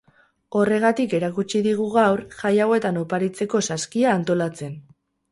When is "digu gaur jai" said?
1.67-2.53